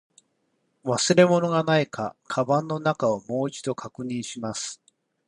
[0.83, 4.81] 忘れ物がないか、カバンの中をもう一度確認します。